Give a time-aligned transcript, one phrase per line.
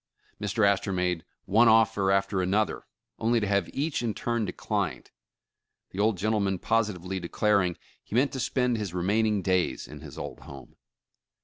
[0.41, 0.65] Mr.
[0.67, 2.87] Astor made one offer after another,
[3.19, 5.11] only to have each in turn de clined,
[5.91, 10.39] the old gentleman positively declaring he meant to spend his remaining days in his old
[10.39, 10.75] home.